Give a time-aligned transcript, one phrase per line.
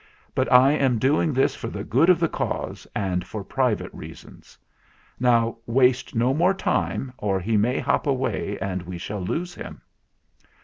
[0.33, 4.57] "But I am doing this for the good of the cause and for private reasons.
[5.19, 9.79] Now waste no more time, or he may hop away and we shall lose him."